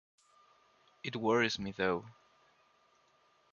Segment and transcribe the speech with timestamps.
[1.03, 2.07] It worries me, though.